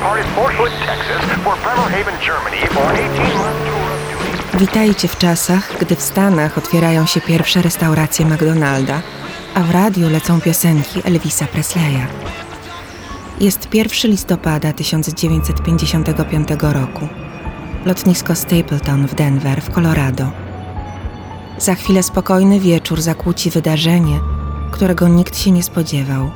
[0.00, 4.58] departed Fort Hood, Texas for Bremerhaven, Germany for an 18-month tour of duty.
[4.58, 9.02] Witajcie w czasach, gdy w Stanach otwierają się pierwsze restauracje McDonalda,
[9.54, 12.06] a w radiu lecą piosenki Elvisa Presleya.
[13.40, 17.08] Jest 1 listopada 1955 roku.
[17.84, 20.30] Lotnisko Stapleton w Denver w Colorado.
[21.58, 24.20] Za chwilę spokojny wieczór zakłóci wydarzenie,
[24.70, 26.30] którego nikt się nie spodziewał.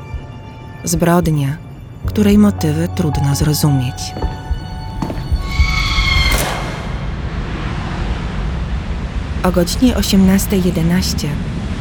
[0.85, 1.63] Zbrodnia,
[2.07, 4.15] której motywy trudno zrozumieć.
[9.43, 11.29] O godzinie 18.11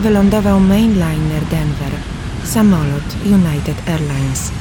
[0.01, 1.91] wylądował mainliner Denver,
[2.43, 4.51] samolot United Airlines.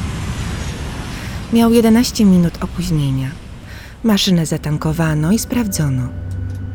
[1.52, 3.28] Miał 11 minut opóźnienia.
[4.04, 6.02] Maszynę zatankowano i sprawdzono.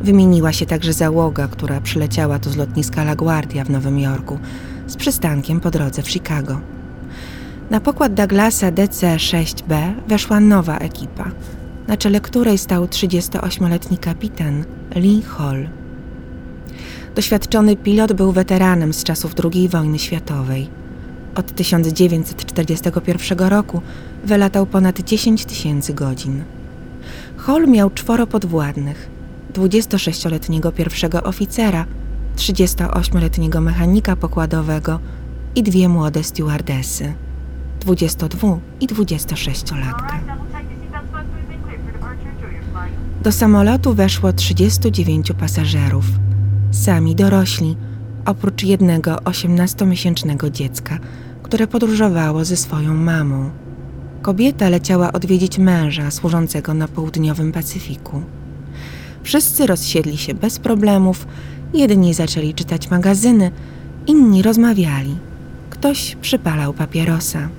[0.01, 4.39] Wymieniła się także załoga, która przyleciała tu z lotniska LaGuardia w Nowym Jorku
[4.87, 6.76] z przystankiem po drodze w Chicago.
[7.69, 11.31] Na pokład Douglasa DC-6B weszła nowa ekipa,
[11.87, 14.65] na czele której stał 38-letni kapitan
[14.95, 15.67] Lee Hall.
[17.15, 20.69] Doświadczony pilot był weteranem z czasów II wojny światowej.
[21.35, 23.81] Od 1941 roku
[24.23, 26.43] wylatał ponad 10 tysięcy godzin.
[27.37, 29.09] Hall miał czworo podwładnych:
[29.53, 31.85] 26-letniego pierwszego oficera,
[32.35, 34.99] 38-letniego mechanika pokładowego
[35.55, 37.13] i dwie młode stewardesy,
[37.87, 40.19] 22 i 26-latka.
[43.23, 46.05] Do samolotu weszło 39 pasażerów,
[46.71, 47.77] sami dorośli,
[48.25, 50.99] oprócz jednego 18-miesięcznego dziecka,
[51.43, 53.49] które podróżowało ze swoją mamą.
[54.21, 58.21] Kobieta leciała odwiedzić męża służącego na południowym Pacyfiku.
[59.23, 61.27] Wszyscy rozsiedli się bez problemów,
[61.73, 63.51] jedni zaczęli czytać magazyny,
[64.07, 65.17] inni rozmawiali.
[65.69, 67.49] Ktoś przypalał papierosa.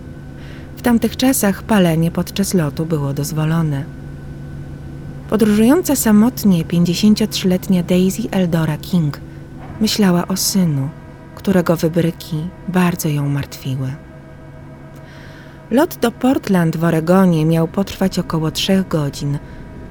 [0.78, 3.84] W tamtych czasach palenie podczas lotu było dozwolone.
[5.30, 9.20] Podróżująca samotnie 53-letnia Daisy Eldora King
[9.80, 10.88] myślała o synu,
[11.34, 12.36] którego wybryki
[12.68, 13.92] bardzo ją martwiły.
[15.70, 19.38] Lot do Portland w Oregonie miał potrwać około trzech godzin.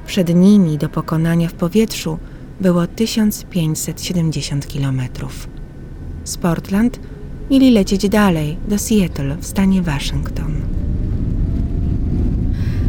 [0.05, 2.17] Przed nimi do pokonania w powietrzu
[2.61, 5.47] było 1570 kilometrów.
[6.23, 6.99] Z Portland
[7.51, 10.51] mieli lecieć dalej do Seattle w stanie Waszyngton.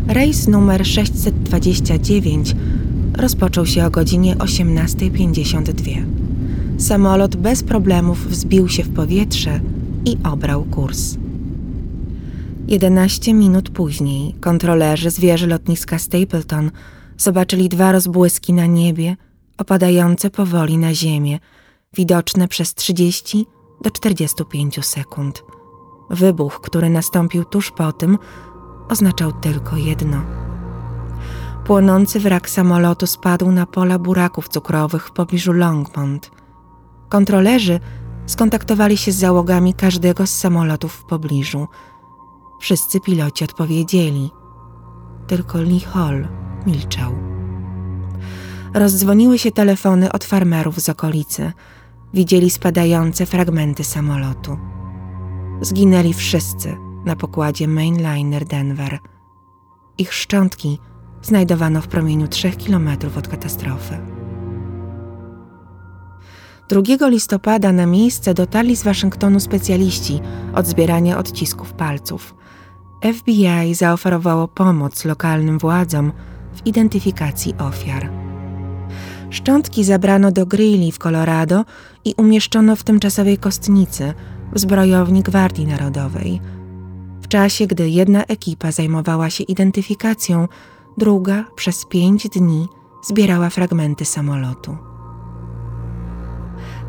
[0.07, 2.55] Rejs numer 629
[3.17, 6.05] rozpoczął się o godzinie 18.52.
[6.79, 9.61] Samolot bez problemów wzbił się w powietrze
[10.05, 11.17] i obrał kurs.
[12.69, 16.71] 11 minut później kontrolerzy z wieży lotniska Stapleton
[17.19, 19.17] zobaczyli dwa rozbłyski na niebie,
[19.59, 21.39] opadające powoli na ziemię,
[21.95, 23.47] widoczne przez 30
[23.81, 25.45] do 45 sekund.
[26.11, 28.19] Wybuch, który nastąpił tuż po tym,
[28.89, 30.23] oznaczał tylko jedno.
[31.65, 36.31] Płonący wrak samolotu spadł na pola buraków cukrowych w pobliżu Longmont.
[37.09, 37.81] Kontrolerzy
[38.27, 41.69] skontaktowali się z załogami każdego z samolotów w pobliżu.
[42.61, 44.31] Wszyscy piloci odpowiedzieli.
[45.27, 46.29] Tylko Lee Hall
[46.67, 47.13] milczał.
[48.75, 51.53] Rozdzwoniły się telefony od farmerów z okolicy.
[52.15, 54.59] Widzieli spadające fragmenty samolotu.
[55.61, 58.99] Zginęli wszyscy na pokładzie mainliner Denver.
[59.99, 60.79] Ich szczątki
[61.23, 63.99] znajdowano w promieniu trzech kilometrów od katastrofy.
[66.69, 70.21] 2 listopada na miejsce dotarli z Waszyngtonu specjaliści
[70.55, 72.35] od zbierania odcisków palców.
[73.15, 76.13] FBI zaoferowało pomoc lokalnym władzom
[76.55, 78.28] w identyfikacji ofiar.
[79.31, 81.65] Szczątki zabrano do Greeley w Colorado
[82.05, 84.15] i umieszczono w tymczasowej kostnicy
[84.53, 86.41] w zbrojowni Gwardii Narodowej.
[87.23, 90.49] W czasie, gdy jedna ekipa zajmowała się identyfikacją,
[90.99, 92.69] druga przez pięć dni
[93.03, 94.77] zbierała fragmenty samolotu.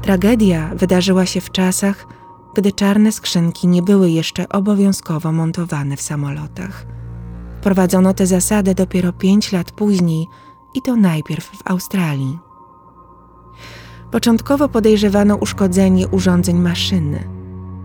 [0.01, 2.07] Tragedia wydarzyła się w czasach,
[2.55, 6.85] gdy czarne skrzynki nie były jeszcze obowiązkowo montowane w samolotach.
[7.59, 10.27] Wprowadzono tę zasadę dopiero pięć lat później
[10.73, 12.39] i to najpierw w Australii.
[14.11, 17.29] Początkowo podejrzewano uszkodzenie urządzeń maszyny.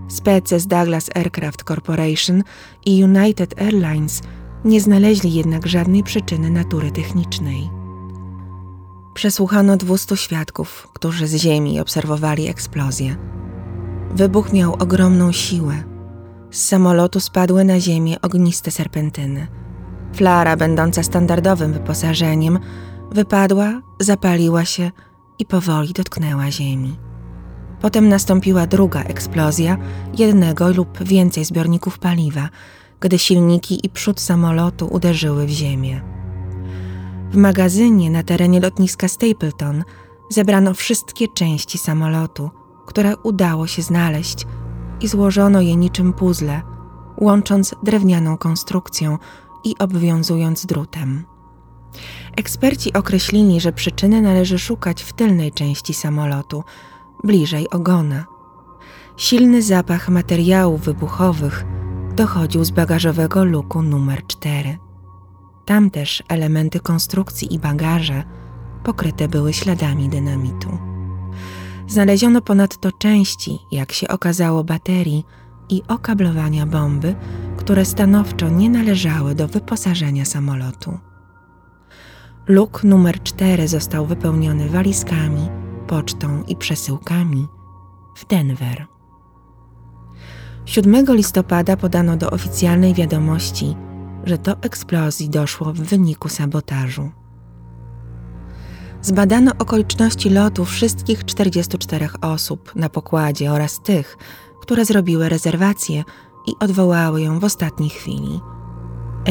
[0.09, 2.43] Spece z Douglas Aircraft Corporation
[2.87, 4.23] i United Airlines
[4.65, 7.71] nie znaleźli jednak żadnej przyczyny natury technicznej.
[9.15, 13.17] Przesłuchano 200 świadków, którzy z ziemi obserwowali eksplozję.
[14.15, 15.85] Wybuch miał ogromną siłę.
[16.51, 19.47] Z samolotu spadły na ziemię ogniste serpentyny.
[20.15, 22.59] Flara, będąca standardowym wyposażeniem,
[23.11, 24.91] wypadła, zapaliła się
[25.39, 26.97] i powoli dotknęła ziemi.
[27.81, 29.77] Potem nastąpiła druga eksplozja
[30.19, 32.49] jednego lub więcej zbiorników paliwa,
[33.01, 36.01] gdy silniki i przód samolotu uderzyły w ziemię.
[37.31, 39.85] W magazynie na terenie lotniska Stapleton
[40.31, 42.51] zebrano wszystkie części samolotu,
[42.87, 44.47] które udało się znaleźć
[45.01, 46.63] i złożono je niczym puzzle,
[47.21, 49.19] łącząc drewnianą konstrukcją
[49.65, 51.25] i obwiązując drutem.
[52.37, 56.65] Eksperci określili, że przyczyny należy szukać w tylnej części samolotu,
[57.25, 58.25] bliżej ogona.
[59.17, 61.65] Silny zapach materiałów wybuchowych
[62.17, 64.79] dochodził z bagażowego luku numer 4.
[65.65, 68.25] Tam też elementy konstrukcji i bagaże
[68.85, 70.79] pokryte były śladami dynamitu.
[71.87, 75.27] Znaleziono ponadto części, jak się okazało, baterii
[75.69, 77.15] i okablowania bomby,
[77.57, 80.99] które stanowczo nie należały do wyposażenia samolotu.
[82.49, 85.49] Luk numer 4 został wypełniony walizkami,
[85.87, 87.47] pocztą i przesyłkami
[88.17, 88.87] w Denver.
[90.65, 93.77] 7 listopada podano do oficjalnej wiadomości,
[94.25, 97.11] że do eksplozji doszło w wyniku sabotażu.
[99.05, 104.17] Zbadano okoliczności lotu wszystkich 44 osób na pokładzie oraz tych,
[104.61, 106.05] które zrobiły rezerwację
[106.47, 108.41] i odwołały ją w ostatniej chwili.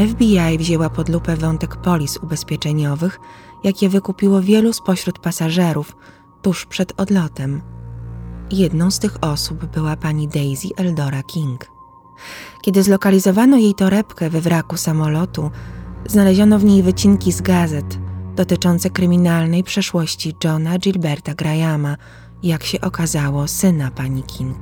[0.10, 3.20] FBI wzięła pod lupę wątek polis ubezpieczeniowych,
[3.64, 5.96] jakie wykupiło wielu spośród pasażerów
[6.42, 7.62] tuż przed odlotem.
[8.52, 11.68] Jedną z tych osób była pani Daisy Eldora King.
[12.62, 15.52] Kiedy zlokalizowano jej torebkę we wraku samolotu,
[16.08, 18.03] znaleziono w niej wycinki z gazet
[18.36, 21.98] dotyczące kryminalnej przeszłości Johna Gilberta Grahama,
[22.44, 24.58] jak się okazało, syna pani King.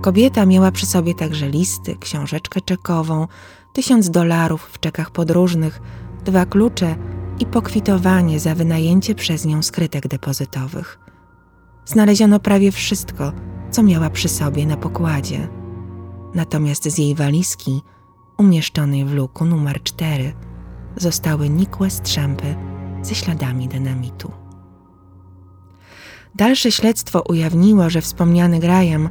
[0.00, 3.26] Kobieta miała przy sobie także listy, książeczkę czekową,
[3.72, 5.80] tysiąc dolarów w czekach podróżnych,
[6.24, 6.96] dwa klucze
[7.38, 10.98] i pokwitowanie za wynajęcie przez nią skrytek depozytowych.
[11.84, 13.32] Znaleziono prawie wszystko,
[13.70, 15.48] co miała przy sobie na pokładzie.
[16.34, 17.82] Natomiast z jej walizki,
[18.38, 20.32] umieszczonej w luku numer 4,
[20.96, 22.54] zostały nikłe strzępy
[23.02, 24.32] ze śladami dynamitu.
[26.34, 29.08] Dalsze śledztwo ujawniło, że wspomniany Graham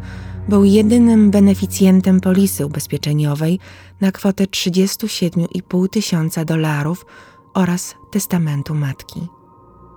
[0.49, 3.59] był jedynym beneficjentem polisy ubezpieczeniowej
[4.01, 7.05] na kwotę 37,5 tysiąca dolarów
[7.53, 9.27] oraz testamentu matki.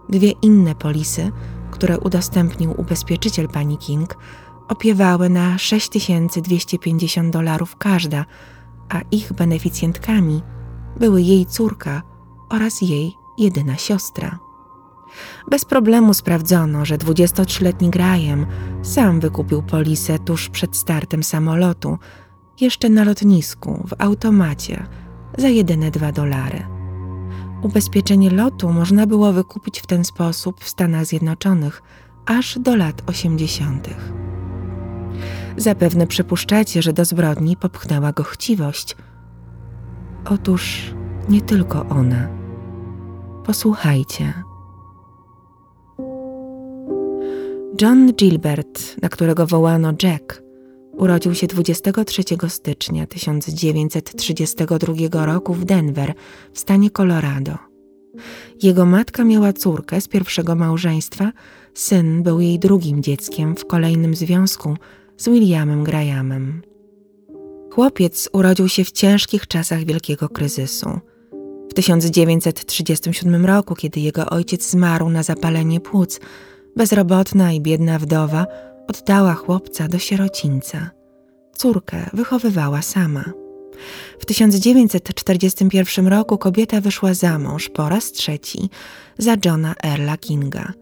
[0.08, 1.30] Dwie inne polisy,
[1.70, 4.16] które udostępnił ubezpieczyciel pani King,
[4.68, 8.24] opiewały na 6250 dolarów każda,
[8.88, 10.42] a ich beneficjentkami
[10.96, 12.02] były jej córka
[12.50, 14.38] oraz jej jedyna siostra.
[15.50, 18.46] Bez problemu sprawdzono, że 23-letni Graham
[18.82, 21.98] sam wykupił polisę tuż przed startem samolotu,
[22.60, 24.86] jeszcze na lotnisku, w automacie,
[25.38, 26.66] za jedyne dwa dolary.
[27.62, 31.82] Ubezpieczenie lotu można było wykupić w ten sposób w Stanach Zjednoczonych
[32.26, 33.88] aż do lat 80.
[35.56, 38.96] Zapewne przypuszczacie, że do zbrodni popchnęła go chciwość.
[40.30, 40.94] Otóż
[41.28, 42.28] nie tylko ona.
[43.46, 44.34] Posłuchajcie.
[47.80, 50.42] John Gilbert, na którego wołano Jack,
[50.92, 56.14] urodził się 23 stycznia 1932 roku w Denver
[56.52, 57.58] w stanie Colorado.
[58.62, 61.32] Jego matka miała córkę z pierwszego małżeństwa,
[61.74, 64.76] syn był jej drugim dzieckiem w kolejnym związku
[65.16, 66.71] z Williamem Grahamem.
[67.74, 71.00] Chłopiec urodził się w ciężkich czasach wielkiego kryzysu.
[71.70, 76.20] W 1937 roku, kiedy jego ojciec zmarł na zapalenie płuc,
[76.76, 78.46] Bezrobotna i biedna wdowa
[78.88, 80.90] oddała chłopca do sierocińca.
[81.56, 83.24] Córkę wychowywała sama.
[84.18, 88.70] W 1941 roku kobieta wyszła za mąż po raz trzeci
[89.18, 90.72] za Johna Erla Kinga.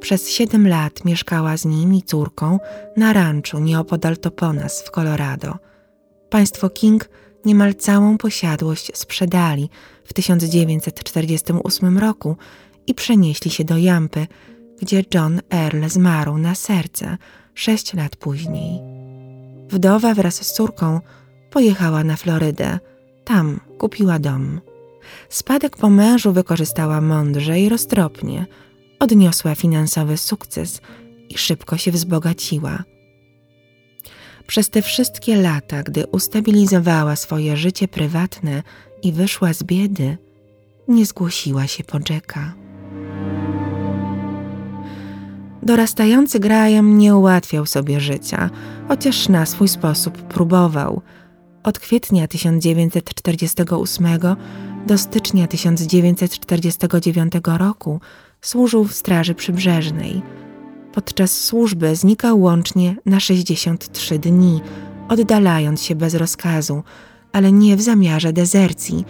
[0.00, 2.58] Przez siedem lat mieszkała z nim i córką
[2.96, 5.69] na ranczu nieopodal Toponas w Colorado.
[6.30, 7.08] Państwo King
[7.44, 9.70] niemal całą posiadłość sprzedali
[10.04, 12.36] w 1948 roku
[12.86, 14.26] i przenieśli się do Jampy,
[14.82, 17.16] gdzie John Earl zmarł na serce
[17.54, 18.80] sześć lat później.
[19.68, 21.00] Wdowa wraz z córką
[21.50, 22.78] pojechała na Florydę.
[23.24, 24.60] Tam kupiła dom.
[25.28, 28.46] Spadek po mężu wykorzystała mądrze i roztropnie.
[29.00, 30.80] Odniosła finansowy sukces
[31.28, 32.84] i szybko się wzbogaciła.
[34.50, 38.62] Przez te wszystkie lata, gdy ustabilizowała swoje życie prywatne
[39.02, 40.18] i wyszła z biedy,
[40.88, 42.54] nie zgłosiła się po Jacka.
[45.62, 48.50] Dorastający Graham nie ułatwiał sobie życia,
[48.88, 51.02] chociaż na swój sposób próbował.
[51.62, 54.06] Od kwietnia 1948
[54.86, 58.00] do stycznia 1949 roku
[58.40, 60.22] służył w Straży Przybrzeżnej.
[60.92, 64.60] Podczas służby znikał łącznie na 63 dni,
[65.08, 66.82] oddalając się bez rozkazu,
[67.32, 69.04] ale nie w zamiarze dezercji,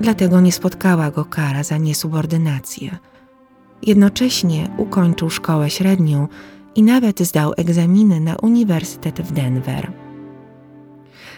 [0.00, 2.98] dlatego nie spotkała go kara za niesubordynację.
[3.82, 6.28] Jednocześnie ukończył szkołę średnią
[6.74, 9.92] i nawet zdał egzaminy na Uniwersytet w Denver.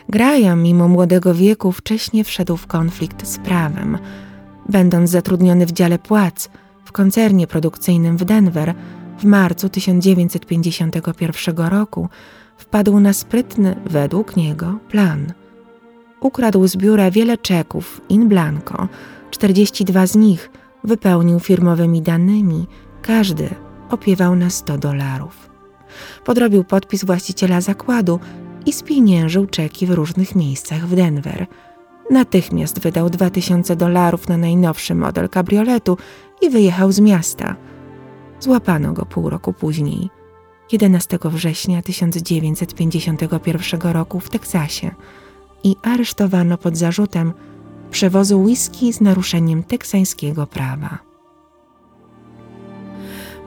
[0.09, 3.99] Graham mimo młodego wieku wcześnie wszedł w konflikt z prawem.
[4.69, 6.49] Będąc zatrudniony w dziale płac
[6.85, 8.75] w koncernie produkcyjnym w Denver,
[9.23, 12.09] w marcu 1951 roku
[12.57, 15.33] wpadł na sprytny, według niego, plan.
[16.21, 18.89] Ukradł z biura wiele czeków in blanco,
[19.31, 20.51] 42 z nich
[20.85, 22.67] wypełnił firmowymi danymi,
[23.03, 23.49] każdy
[23.91, 25.51] opiewał na 100 dolarów.
[26.25, 28.21] Podrobił podpis właściciela zakładu
[28.67, 31.47] i spieniężył czeki w różnych miejscach w Denver.
[32.11, 35.97] Natychmiast wydał 2000 dolarów na najnowszy model kabrioletu
[36.41, 37.57] i wyjechał z miasta.
[38.43, 40.11] Złapano go pół roku później,
[40.73, 44.91] 11 września 1951 roku w Teksasie
[45.65, 47.33] i aresztowano pod zarzutem
[47.91, 50.99] przewozu whisky z naruszeniem teksańskiego prawa.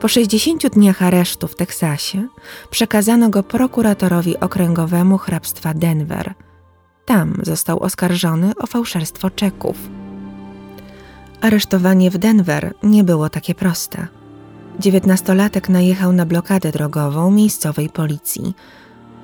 [0.00, 2.28] Po 60 dniach aresztu w Teksasie
[2.70, 6.34] przekazano go prokuratorowi okręgowemu hrabstwa Denver.
[7.04, 9.76] Tam został oskarżony o fałszerstwo czeków.
[11.40, 14.15] Aresztowanie w Denver nie było takie proste.
[14.80, 18.54] Dziewiętnastolatek najechał na blokadę drogową miejscowej policji.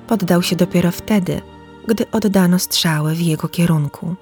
[0.07, 1.41] Poddał się dopiero wtedy,
[1.87, 4.15] gdy oddano strzały w jego kierunku.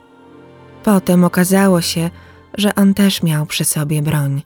[0.84, 2.10] Potem okazało się,
[2.58, 4.42] że on też miał przy sobie broń.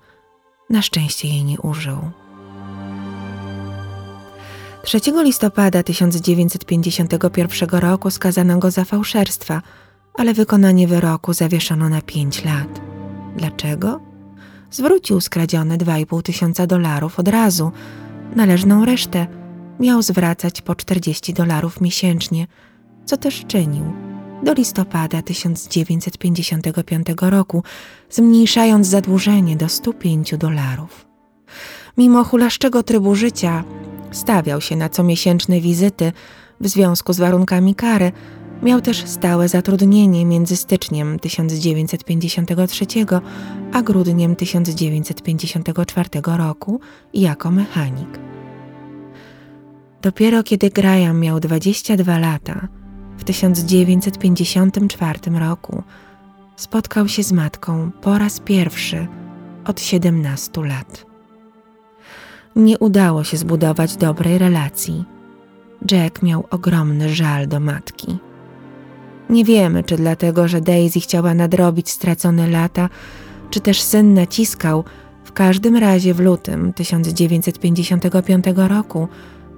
[0.69, 1.97] Na szczęście jej nie użył.
[4.83, 9.61] 3 listopada 1951 roku skazano go za fałszerstwa,
[10.13, 12.81] ale wykonanie wyroku zawieszono na 5 lat.
[13.37, 14.14] Dlaczego?
[14.75, 17.71] Zwrócił skradzione 2,5 tysiąca dolarów od razu.
[18.35, 19.27] Należną resztę
[19.79, 22.47] miał zwracać po 40 dolarów miesięcznie,
[23.05, 23.93] co też czynił
[24.43, 27.63] do listopada 1955 roku,
[28.09, 31.07] zmniejszając zadłużenie do 105 dolarów.
[31.97, 33.63] Mimo hulaszczego trybu życia,
[34.11, 36.11] stawiał się na comiesięczne wizyty
[36.59, 38.11] w związku z warunkami kary,
[38.63, 42.85] miał też stałe zatrudnienie między styczniem 1953
[43.73, 46.79] a grudniem 1954 roku
[47.13, 48.19] jako mechanik.
[50.01, 52.67] Dopiero kiedy Graham miał 22 lata,
[53.17, 55.83] w 1954 roku
[56.55, 59.07] spotkał się z matką po raz pierwszy
[59.65, 61.05] od 17 lat.
[62.55, 65.05] Nie udało się zbudować dobrej relacji.
[65.91, 68.17] Jack miał ogromny żal do matki.
[69.29, 72.89] Nie wiemy, czy dlatego, że Daisy chciała nadrobić stracone lata,
[73.49, 74.83] czy też syn naciskał.
[75.23, 79.07] W każdym razie w lutym 1955 roku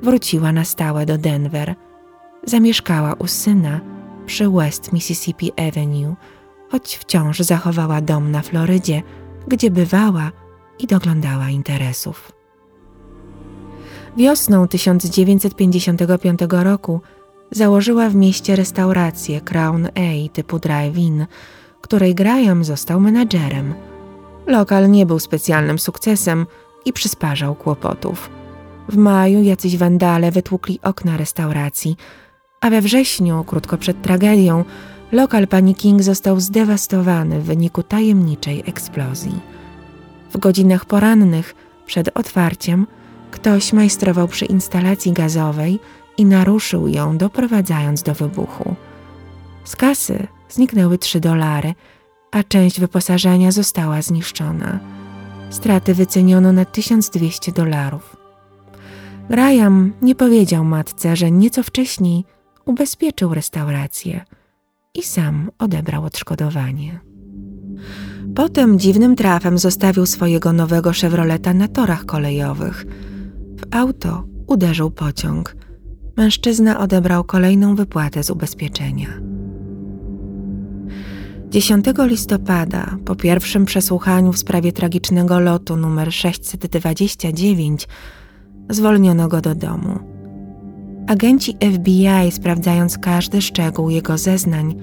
[0.04, 1.76] wróciła na stałe do Denver–
[2.48, 3.80] zamieszkała u syna
[4.26, 6.16] przy West Mississippi Avenue,
[6.72, 9.02] choć wciąż zachowała dom na Florydzie,
[9.48, 10.32] gdzie bywała
[10.80, 12.32] i doglądała interesów.
[14.18, 17.02] Wiosną 1955 roku
[17.52, 21.26] założyła w mieście restaurację Crown A typu drive-in,
[21.82, 23.74] której Graham został menadżerem.
[24.48, 26.46] Lokal nie był specjalnym sukcesem
[26.86, 28.30] i przysparzał kłopotów.
[28.90, 31.96] W maju jacyś wandale wytłukli okna restauracji,
[32.62, 34.66] a we wrześniu, krótko przed tragedią,
[35.12, 39.40] lokal pani King został zdewastowany w wyniku tajemniczej eksplozji.
[40.32, 42.88] W godzinach porannych, przed otwarciem,
[43.32, 45.80] ktoś majstrował przy instalacji gazowej
[46.18, 48.76] i naruszył ją, doprowadzając do wybuchu.
[49.64, 51.74] Z kasy zniknęły trzy dolary,
[52.32, 54.80] a część wyposażenia została zniszczona.
[55.50, 58.18] Straty wyceniono na 1200 dolarów.
[59.30, 62.26] Graham nie powiedział matce, że nieco wcześniej
[62.66, 64.26] ubezpieczył restaurację
[64.94, 67.00] i sam odebrał odszkodowanie.
[68.36, 72.86] Potem dziwnym trafem zostawił swojego nowego Chevroleta na torach kolejowych.
[73.58, 75.57] W auto uderzył pociąg.
[76.18, 79.08] Mężczyzna odebrał kolejną wypłatę z ubezpieczenia.
[81.50, 87.88] 10 listopada, po pierwszym przesłuchaniu w sprawie tragicznego lotu numer 629,
[88.70, 90.00] zwolniono go do domu.
[91.08, 94.76] Agenci FBI, sprawdzając każdy szczegół jego zeznań,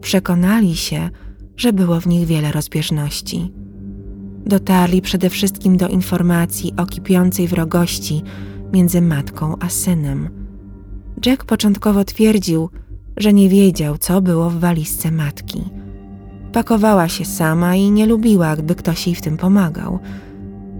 [0.00, 1.10] przekonali się,
[1.56, 3.52] że było w nich wiele rozbieżności.
[4.46, 8.22] Dotarli przede wszystkim do informacji o kipiącej wrogości
[8.72, 10.37] między matką a synem.
[11.26, 12.70] Jack początkowo twierdził,
[13.16, 15.64] że nie wiedział, co było w walizce matki.
[16.52, 19.98] Pakowała się sama i nie lubiła, gdy ktoś jej w tym pomagał.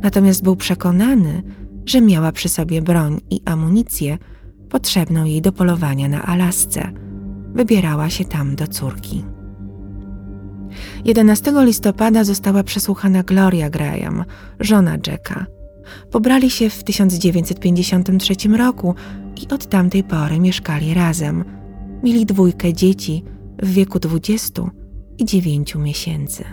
[0.02, 1.42] Natomiast był przekonany,
[1.86, 4.18] że miała przy sobie broń i amunicję,
[4.68, 6.92] potrzebną jej do polowania na Alasce.
[7.54, 9.24] wybierała się tam do córki.
[11.04, 14.24] 11 listopada została przesłuchana Gloria Graham,
[14.60, 15.57] żona Jacka.
[16.10, 18.94] Pobrali się w 1953 roku
[19.42, 21.44] i od tamtej pory mieszkali razem.
[22.02, 23.24] Mieli dwójkę dzieci
[23.62, 24.62] w wieku 20
[25.18, 26.44] i 9 miesięcy.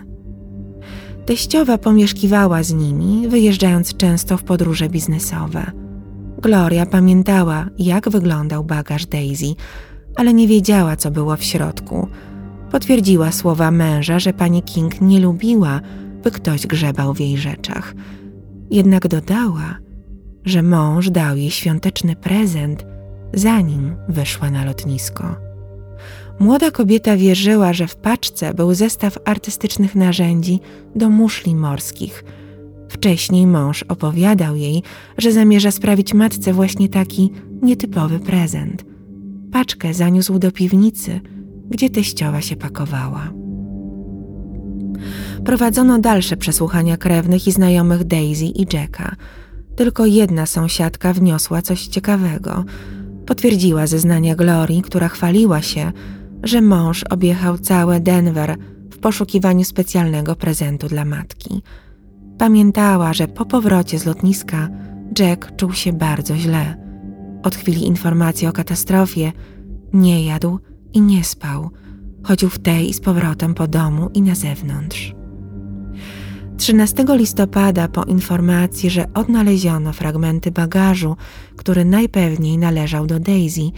[1.26, 5.72] Teściowa pomieszkiwała z nimi, wyjeżdżając często w podróże biznesowe.
[6.42, 9.54] Gloria pamiętała, jak wyglądał bagaż Daisy,
[10.16, 12.08] ale nie wiedziała, co było w środku.
[12.70, 15.80] Potwierdziła słowa męża, że pani King nie lubiła,
[16.22, 17.94] by ktoś grzebał w jej rzeczach.
[18.70, 19.78] Jednak dodała,
[20.44, 22.86] że mąż dał jej świąteczny prezent,
[23.34, 25.36] zanim wyszła na lotnisko.
[26.40, 30.60] Młoda kobieta wierzyła, że w paczce był zestaw artystycznych narzędzi
[30.94, 32.24] do muszli morskich.
[32.88, 34.82] Wcześniej mąż opowiadał jej,
[35.18, 37.30] że zamierza sprawić matce właśnie taki
[37.62, 38.84] nietypowy prezent.
[39.52, 41.20] Paczkę zaniósł do piwnicy,
[41.70, 43.32] gdzie teściowa się pakowała.
[45.46, 49.16] Prowadzono dalsze przesłuchania krewnych i znajomych Daisy i Jacka.
[49.76, 52.64] Tylko jedna sąsiadka wniosła coś ciekawego.
[53.26, 55.92] Potwierdziła zeznania Glorii, która chwaliła się,
[56.42, 58.56] że mąż objechał całe Denver
[58.90, 61.62] w poszukiwaniu specjalnego prezentu dla matki.
[62.38, 64.68] Pamiętała, że po powrocie z lotniska
[65.18, 66.76] Jack czuł się bardzo źle.
[67.42, 69.32] Od chwili informacji o katastrofie
[69.92, 70.58] nie jadł
[70.92, 71.70] i nie spał.
[72.22, 75.16] Chodził w tej i z powrotem po domu i na zewnątrz.
[76.56, 81.16] 13 listopada, po informacji, że odnaleziono fragmenty bagażu,
[81.56, 83.70] który najpewniej należał do Daisy,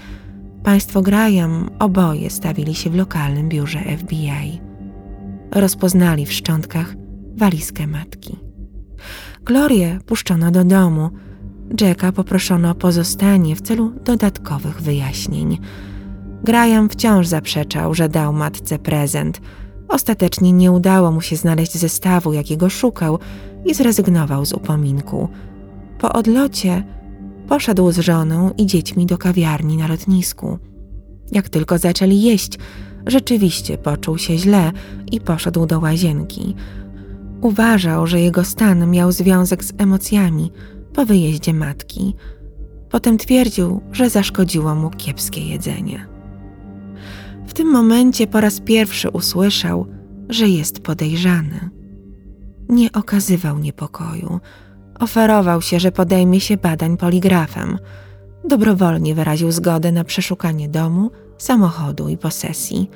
[0.63, 4.61] Państwo Graham oboje stawili się w lokalnym biurze FBI.
[5.51, 6.95] Rozpoznali w szczątkach
[7.37, 8.37] walizkę matki.
[9.45, 11.11] Glorię puszczono do domu.
[11.81, 15.59] Jacka poproszono o pozostanie w celu dodatkowych wyjaśnień.
[16.45, 19.41] Graham wciąż zaprzeczał, że dał matce prezent.
[19.89, 23.19] Ostatecznie nie udało mu się znaleźć zestawu, jakiego szukał
[23.65, 25.29] i zrezygnował z upominku.
[25.99, 26.85] Po odlocie
[27.49, 30.59] poszedł z żoną i dziećmi do kawiarni na lotnisku.
[31.33, 32.59] Jak tylko zaczęli jeść,
[33.07, 34.73] rzeczywiście poczuł się źle
[35.13, 36.55] i poszedł do łazienki.
[37.41, 40.53] Uważał, że jego stan miał związek z emocjami
[40.93, 42.15] po wyjeździe matki.
[42.91, 46.18] Potem twierdził, że zaszkodziło mu kiepskie jedzenie.
[47.49, 49.87] W tym momencie po raz pierwszy usłyszał,
[50.29, 51.71] że jest podejrzany.
[52.69, 54.41] Nie okazywał niepokoju
[54.99, 57.79] Oferował się, że podejmie się badań poligrafem.
[58.49, 62.91] Dobrowolnie wyraził zgodę na przeszukanie domu, samochodu i posesji.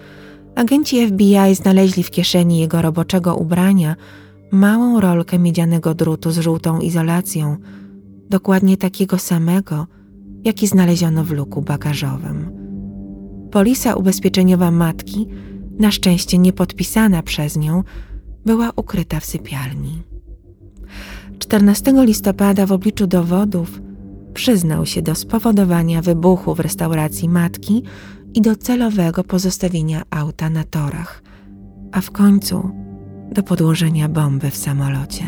[0.54, 3.96] Agenci FBI znaleźli w kieszeni jego roboczego ubrania
[4.52, 7.56] małą rolkę miedzianego drutu z żółtą izolacją,
[8.30, 9.86] dokładnie takiego samego,
[10.44, 12.62] jaki znaleziono w luku bagażowym.
[13.52, 15.28] Polisa ubezpieczeniowa matki,
[15.78, 17.82] na szczęście nie podpisana przez nią,
[18.46, 20.02] była ukryta w sypialni.
[21.38, 23.80] 14 listopada w obliczu dowodów
[24.34, 27.82] przyznał się do spowodowania wybuchu w restauracji matki
[28.34, 31.22] i do celowego pozostawienia auta na torach,
[31.92, 32.70] a w końcu
[33.32, 35.24] do podłożenia bomby w samolocie.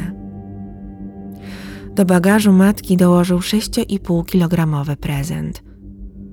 [1.95, 5.74] Do bagażu matki dołożył 6,5-kilogramowy prezent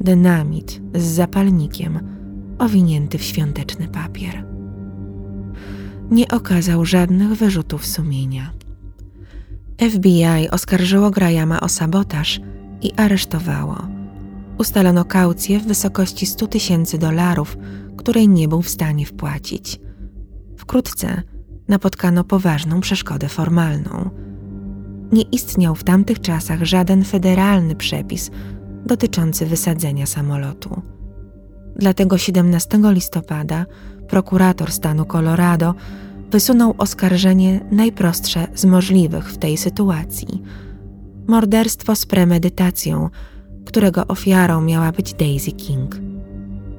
[0.02, 2.00] dynamit z zapalnikiem
[2.60, 4.46] owinięty w świąteczny papier.
[6.12, 8.52] Nie okazał żadnych wyrzutów sumienia.
[9.92, 12.42] FBI oskarżyło Grahama o sabotaż
[12.82, 13.78] i aresztowało.
[14.58, 17.58] Ustalono kaucję w wysokości 100 tysięcy dolarów,
[17.98, 19.80] której nie był w stanie wpłacić.
[20.58, 21.22] Wkrótce
[21.68, 24.10] napotkano poważną przeszkodę formalną.
[25.12, 28.32] Nie istniał w tamtych czasach żaden federalny przepis
[28.86, 30.82] dotyczący wysadzenia samolotu.
[31.76, 33.65] Dlatego 17 listopada
[34.08, 35.76] prokurator stanu Colorado
[36.32, 40.44] wysunął oskarżenie najprostsze z możliwych w tej sytuacji
[41.28, 43.10] morderstwo z premedytacją,
[43.65, 46.00] którego ofiarą miała być Daisy King.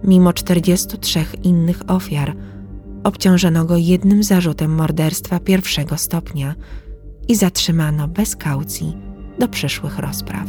[0.04, 2.36] Mimo 43 innych ofiar,
[3.04, 6.54] obciążono go jednym zarzutem morderstwa pierwszego stopnia
[7.28, 8.96] i zatrzymano bez kaucji
[9.38, 10.48] do przyszłych rozpraw.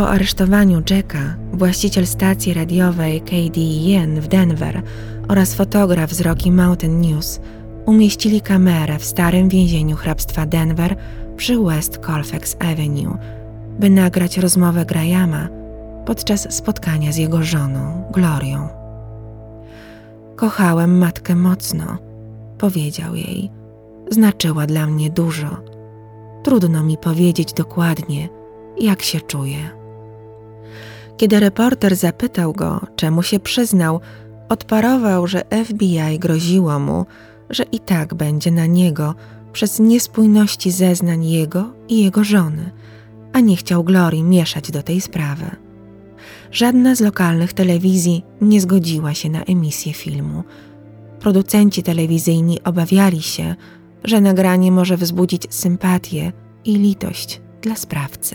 [0.00, 4.82] Po aresztowaniu Jacka, właściciel stacji radiowej KDEN w Denver
[5.28, 7.40] oraz fotograf z Rocky Mountain News
[7.86, 10.96] umieścili kamerę w starym więzieniu hrabstwa Denver
[11.36, 13.18] przy West Colfax Avenue,
[13.80, 15.48] by nagrać rozmowę Grahama
[16.06, 18.68] podczas spotkania z jego żoną, Glorią.
[20.36, 21.98] Kochałem matkę mocno,
[22.58, 23.50] powiedział jej.
[24.10, 25.62] Znaczyła dla mnie dużo.
[26.42, 28.28] Trudno mi powiedzieć dokładnie,
[28.78, 29.79] jak się czuję.
[31.20, 34.00] Kiedy reporter zapytał go, czemu się przyznał,
[34.48, 37.06] odparował, że FBI groziło mu,
[37.50, 39.14] że i tak będzie na niego
[39.52, 42.70] przez niespójności zeznań jego i jego żony,
[43.32, 45.50] a nie chciał Glorii mieszać do tej sprawy.
[46.52, 50.44] Żadna z lokalnych telewizji nie zgodziła się na emisję filmu.
[51.18, 53.54] Producenci telewizyjni obawiali się,
[54.04, 56.32] że nagranie może wzbudzić sympatię
[56.64, 58.34] i litość dla sprawcy.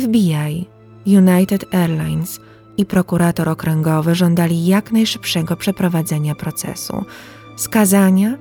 [0.00, 0.66] FBI,
[1.06, 2.40] United Airlines
[2.76, 7.04] i prokurator okręgowy żądali jak najszybszego przeprowadzenia procesu,
[7.56, 8.36] skazania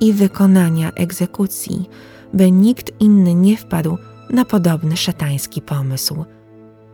[0.00, 1.88] i wykonania egzekucji,
[2.34, 3.98] by nikt inny nie wpadł
[4.30, 6.24] na podobny szatański pomysł.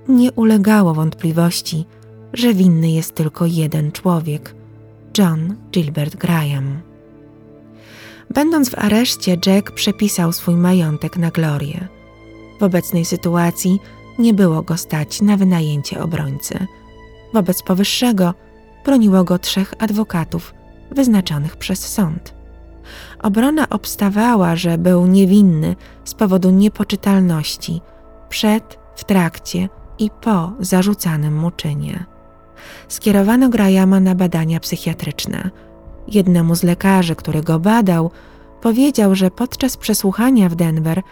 [0.08, 1.84] Nie ulegało wątpliwości,
[2.32, 4.54] że winny jest tylko jeden człowiek
[5.18, 6.80] John Gilbert Graham.
[8.30, 11.88] Będąc w areszcie, Jack przepisał swój majątek na Glorię.
[12.60, 13.78] W obecnej sytuacji
[14.18, 16.66] nie było go stać na wynajęcie obrońcy.
[17.34, 18.34] Wobec powyższego
[18.84, 20.54] broniło go trzech adwokatów
[20.90, 22.34] wyznaczonych przez sąd.
[23.22, 27.80] Obrona obstawała, że był niewinny z powodu niepoczytalności
[28.28, 32.04] przed, w trakcie i po zarzucanym mu czynie.
[32.88, 35.50] Skierowano Grahama na badania psychiatryczne.
[36.08, 38.10] Jednemu z lekarzy, który go badał,
[38.60, 41.02] powiedział, że podczas przesłuchania w Denver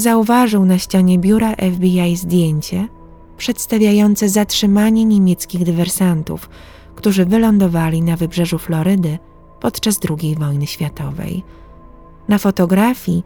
[0.00, 2.88] zauważył na ścianie biura FBI zdjęcie
[3.36, 6.48] przedstawiające zatrzymanie niemieckich dywersantów,
[6.94, 9.18] którzy wylądowali na wybrzeżu Florydy
[9.60, 11.44] podczas II wojny światowej.
[12.28, 13.24] Na fotografii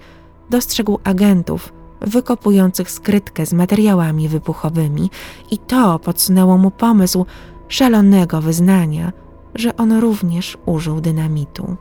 [0.50, 5.10] dostrzegł agentów wykopujących skrytkę z materiałami wybuchowymi
[5.50, 7.26] i to podsunęło mu pomysł
[7.68, 9.12] szalonego wyznania,
[9.54, 11.76] że on również użył dynamitu.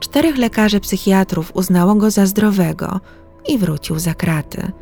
[0.00, 3.00] Czterech lekarzy psychiatrów uznało go za zdrowego
[3.48, 4.72] i wrócił za kraty.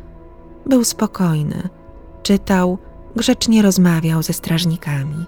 [0.65, 1.69] Był spokojny,
[2.23, 2.77] czytał,
[3.15, 5.25] grzecznie rozmawiał ze strażnikami.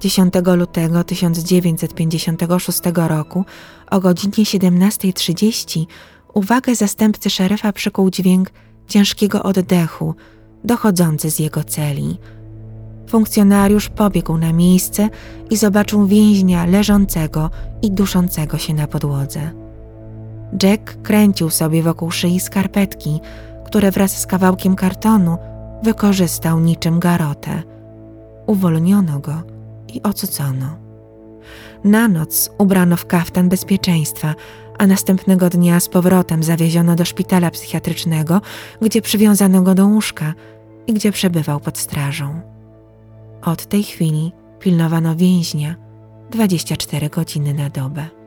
[0.00, 3.44] 10 lutego 1956 roku
[3.90, 5.86] o godzinie 17.30
[6.34, 8.50] uwagę zastępcy szeryfa przykuł dźwięk
[8.88, 10.14] ciężkiego oddechu
[10.64, 12.18] dochodzący z jego celi.
[13.08, 15.08] Funkcjonariusz pobiegł na miejsce
[15.50, 17.50] i zobaczył więźnia leżącego
[17.82, 19.61] i duszącego się na podłodze.
[20.62, 23.20] Jack kręcił sobie wokół szyi skarpetki,
[23.64, 25.38] które wraz z kawałkiem kartonu
[25.82, 27.62] wykorzystał niczym garotę.
[28.46, 29.42] Uwolniono go
[29.94, 30.76] i ocucono.
[31.84, 34.34] Na noc ubrano w kaftan bezpieczeństwa,
[34.78, 38.40] a następnego dnia z powrotem zawieziono do szpitala psychiatrycznego,
[38.82, 40.34] gdzie przywiązano go do łóżka
[40.86, 42.40] i gdzie przebywał pod strażą.
[43.42, 45.74] Od tej chwili pilnowano więźnia
[46.30, 48.21] 24 godziny na dobę.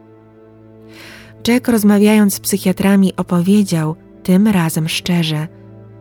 [1.47, 5.47] Jack, rozmawiając z psychiatrami, opowiedział tym razem szczerze,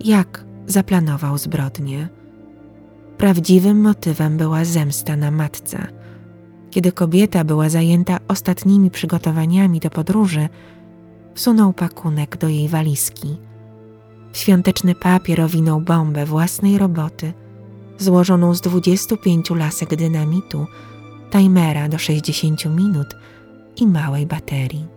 [0.00, 2.09] jak zaplanował zbrodnię.
[3.18, 5.87] Prawdziwym motywem była zemsta na matce.
[6.70, 10.48] Kiedy kobieta była zajęta ostatnimi przygotowaniami do podróży,
[11.35, 13.37] wsunął pakunek do jej walizki.
[14.33, 17.33] Świąteczny papier owinął bombę własnej roboty,
[17.98, 20.66] złożoną z 25 lasek dynamitu,
[21.30, 23.16] timera do 60 minut
[23.76, 24.93] i małej baterii.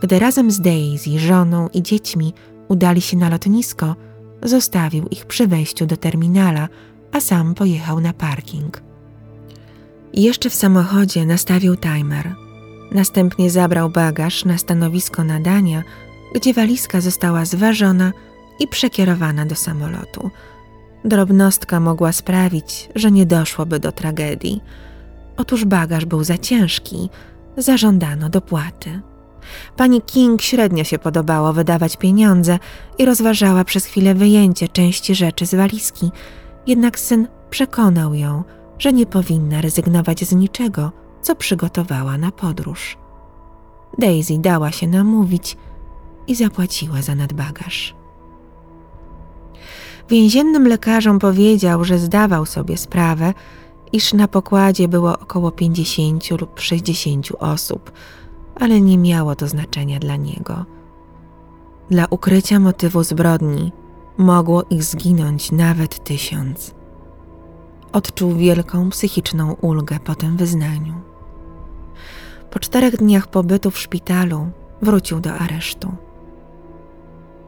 [0.00, 2.34] Gdy razem z Daisy, żoną i dziećmi
[2.68, 3.96] udali się na lotnisko,
[4.42, 6.68] zostawił ich przy wejściu do terminala,
[7.12, 8.82] a sam pojechał na parking.
[10.14, 12.34] Jeszcze w samochodzie nastawił timer.
[12.92, 15.82] Następnie zabrał bagaż na stanowisko nadania,
[16.34, 18.12] gdzie walizka została zważona
[18.60, 20.30] i przekierowana do samolotu.
[21.04, 24.60] Drobnostka mogła sprawić, że nie doszłoby do tragedii.
[25.36, 27.10] Otóż bagaż był za ciężki,
[27.56, 29.00] zażądano dopłaty.
[29.76, 32.58] Pani King średnio się podobało wydawać pieniądze
[32.98, 36.10] i rozważała przez chwilę wyjęcie części rzeczy z walizki,
[36.66, 38.44] jednak syn przekonał ją,
[38.78, 42.98] że nie powinna rezygnować z niczego, co przygotowała na podróż.
[43.98, 45.56] Daisy dała się namówić
[46.26, 47.94] i zapłaciła za nadbagaż.
[50.08, 53.34] Więziennym lekarzom powiedział, że zdawał sobie sprawę,
[53.92, 57.92] iż na pokładzie było około 50 lub 60 osób,
[58.60, 60.64] ale nie miało to znaczenia dla niego.
[61.90, 63.72] Dla ukrycia motywu zbrodni
[64.18, 66.74] mogło ich zginąć nawet tysiąc.
[67.92, 70.94] Odczuł wielką psychiczną ulgę po tym wyznaniu.
[72.50, 74.50] Po czterech dniach pobytu w szpitalu
[74.82, 75.92] wrócił do aresztu.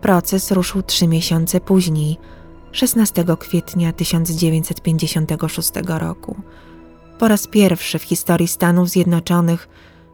[0.01, 2.19] Proces ruszył trzy miesiące później,
[2.73, 6.37] 16 kwietnia 1956 roku.
[7.19, 9.69] Po raz pierwszy w historii Stanów Zjednoczonych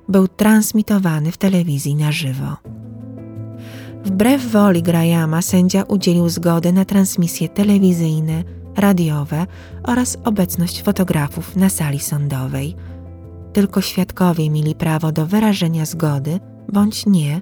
[0.09, 2.57] był transmitowany w telewizji na żywo.
[4.05, 8.45] Wbrew woli Grahama sędzia udzielił zgody na transmisje telewizyjne,
[8.77, 9.47] radiowe
[9.83, 12.77] oraz obecność fotografów na sali sądowej.
[13.53, 16.41] Tylko świadkowie mieli prawo do wyrażenia zgody
[16.73, 17.41] bądź nie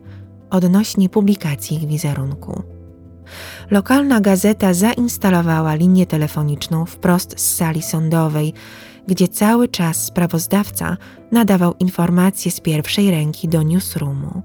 [0.51, 2.63] odnośnie publikacji ich wizerunku.
[3.71, 8.55] Lokalna gazeta zainstalowała linię telefoniczną wprost z sali sądowej,
[9.07, 10.97] gdzie cały czas sprawozdawca
[11.33, 14.43] nadawał informacje z pierwszej ręki do newsroomu.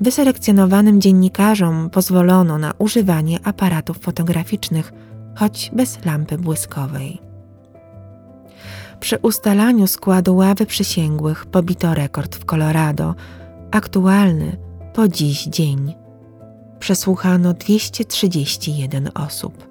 [0.00, 4.92] Wyselekcjonowanym dziennikarzom pozwolono na używanie aparatów fotograficznych,
[5.34, 7.20] choć bez lampy błyskowej.
[9.00, 13.14] Przy ustalaniu składu ławy przysięgłych pobito rekord w Colorado,
[13.70, 14.56] aktualny
[14.94, 15.94] po dziś dzień.
[16.78, 19.68] Przesłuchano 231 osób.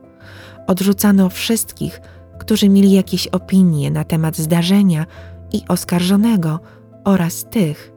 [0.67, 2.01] Odrzucano wszystkich,
[2.43, 5.05] którzy mieli jakieś opinie na temat zdarzenia
[5.53, 6.59] i oskarżonego
[7.03, 7.91] oraz tych,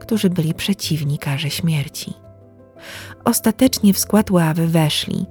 [0.00, 2.12] którzy byli przeciwni karze śmierci.
[3.24, 5.26] Ostatecznie w skład ławy weszli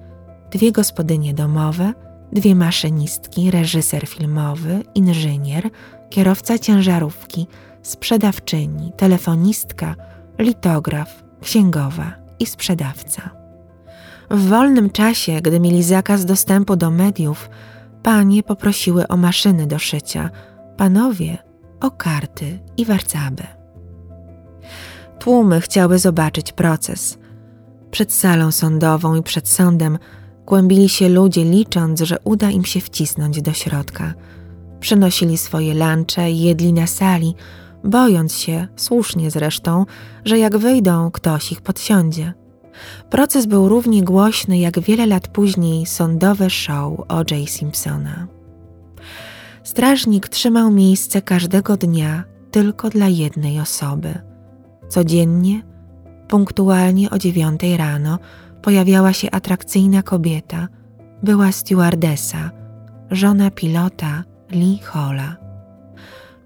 [0.52, 1.94] dwie gospodynie domowe,
[2.32, 5.70] dwie maszynistki, reżyser filmowy, inżynier,
[6.10, 7.48] kierowca ciężarówki,
[7.82, 9.96] sprzedawczyni, telefonistka,
[10.40, 13.22] litograf, księgowa i sprzedawca.
[14.32, 17.50] W wolnym czasie, gdy mieli zakaz dostępu do mediów,
[18.06, 20.30] panie poprosiły o maszyny do szycia,
[20.78, 21.38] panowie
[21.82, 23.44] o karty i warcaby.
[25.20, 27.18] Tłumy chciały zobaczyć proces.
[27.92, 29.98] Przed salą sądową i przed sądem
[30.46, 34.14] kłębili się ludzie, licząc, że uda im się wcisnąć do środka.
[34.80, 37.36] Przynosili swoje lunche i jedli na sali,
[37.84, 39.86] bojąc się, słusznie zresztą,
[40.26, 42.34] że jak wyjdą, ktoś ich podsiądzie.
[43.10, 47.50] Proces był równie głośny jak wiele lat później sądowe show O.J.
[47.50, 48.28] Simpsona.
[49.64, 54.14] Strażnik trzymał miejsce każdego dnia tylko dla jednej osoby.
[54.90, 55.62] Codziennie,
[56.28, 58.20] punktualnie o dziewiątej rano,
[58.62, 60.68] pojawiała się atrakcyjna kobieta.
[61.24, 62.52] Była stewardesa,
[63.12, 65.36] żona pilota Lee Hola.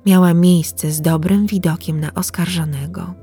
[0.06, 3.13] Miała miejsce z dobrym widokiem na oskarżonego.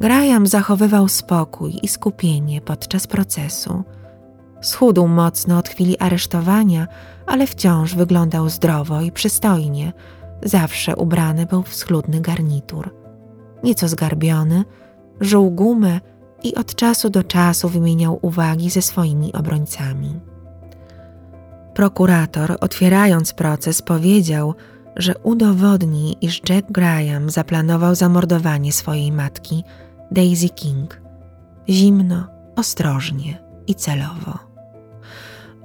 [0.00, 3.82] Graham zachowywał spokój i skupienie podczas procesu.
[4.60, 6.86] Schudł mocno od chwili aresztowania,
[7.26, 9.92] ale wciąż wyglądał zdrowo i przystojnie.
[10.42, 12.94] Zawsze ubrany był w schludny garnitur.
[13.64, 14.64] Nieco zgarbiony,
[15.20, 16.00] żuł gumę
[16.42, 20.20] i od czasu do czasu wymieniał uwagi ze swoimi obrońcami.
[21.74, 24.54] Prokurator, otwierając proces, powiedział,
[24.96, 29.64] że udowodni, iż Jack Graham zaplanował zamordowanie swojej matki,
[30.10, 31.00] Daisy King,
[31.68, 32.26] zimno,
[32.56, 34.38] ostrożnie i celowo.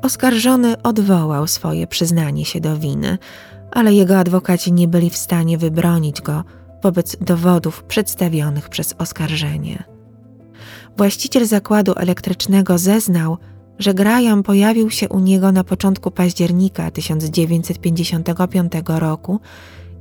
[0.01, 3.17] Oskarżony odwołał swoje przyznanie się do winy,
[3.71, 6.43] ale jego adwokaci nie byli w stanie wybronić go
[6.83, 9.83] wobec dowodów przedstawionych przez oskarżenie.
[10.97, 13.37] Właściciel zakładu elektrycznego zeznał,
[13.79, 19.39] że Graham pojawił się u niego na początku października 1955 roku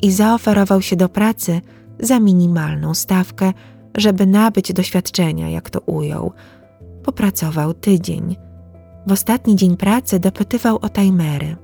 [0.02, 1.60] i zaoferował się do pracy
[2.00, 3.52] za minimalną stawkę,
[3.94, 6.32] żeby nabyć doświadczenia, jak to ujął.
[7.02, 8.36] Popracował tydzień.
[9.06, 11.56] W ostatni dzień pracy dopytywał o timery.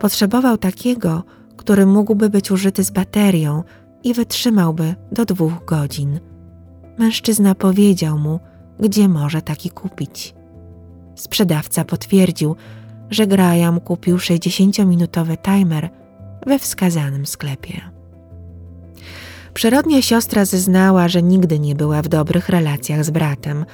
[0.00, 1.22] Potrzebował takiego,
[1.56, 3.62] który mógłby być użyty z baterią
[4.04, 6.20] i wytrzymałby do dwóch godzin.
[6.98, 8.40] Mężczyzna powiedział mu,
[8.80, 10.35] gdzie może taki kupić.
[11.16, 12.56] Sprzedawca potwierdził,
[13.10, 15.90] że Graham kupił 60-minutowy timer
[16.46, 17.80] we wskazanym sklepie.
[19.54, 23.64] Przyrodnia siostra zeznała, że nigdy nie była w dobrych relacjach z bratem.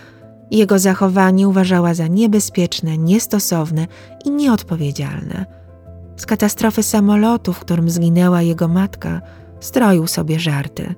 [0.51, 3.87] Jego zachowanie uważała za niebezpieczne, niestosowne
[4.25, 5.47] i nieodpowiedzialne.
[6.17, 9.21] Z katastrofy samolotu, w którym zginęła jego matka,
[9.61, 10.95] stroił sobie żarty.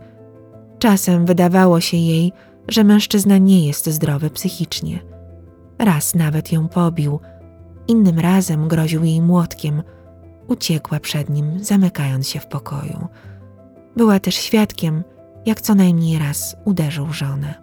[0.79, 2.33] Czasem wydawało się jej,
[2.69, 5.14] że mężczyzna nie jest zdrowy psychicznie.
[5.79, 7.21] Raz nawet ją pobił,
[7.89, 9.83] innym razem groził jej młotkiem.
[10.49, 13.09] Uciekła przed nim, zamykając się w pokoju.
[13.97, 15.05] Była też świadkiem,
[15.47, 17.55] jak co najmniej raz uderzył żonę.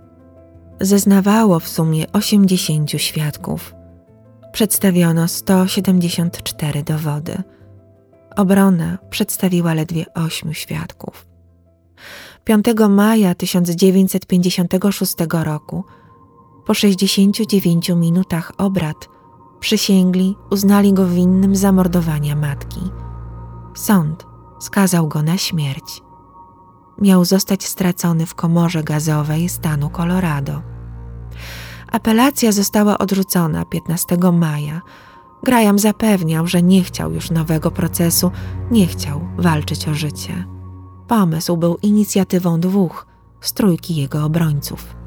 [0.82, 3.76] Zeznawało w sumie 80 świadków.
[4.52, 7.43] Przedstawiono 174 dowody.
[8.36, 11.28] Obrona przedstawiła ledwie ośmiu świadków.
[12.43, 15.84] 5 maja 1956 roku,
[16.65, 19.10] po 69 minutach obrad,
[19.60, 22.82] przysięgli uznali go winnym zamordowania matki.
[23.74, 24.26] Sąd
[24.60, 26.02] skazał go na śmierć.
[27.02, 30.62] Miał zostać stracony w komorze gazowej stanu Colorado.
[31.91, 34.82] Apelacja została odrzucona 15 maja.
[35.43, 38.32] Graham zapewniał, że nie chciał już nowego procesu,
[38.71, 40.45] nie chciał walczyć o życie.
[41.08, 43.08] Pomysł był inicjatywą dwóch
[43.41, 45.01] z trójki jego obrońców.